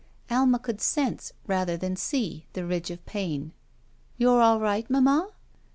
[0.31, 3.53] Alma could sense, rather than see, the ridge of pain.
[4.17, 5.29] "You're all right, mamma?"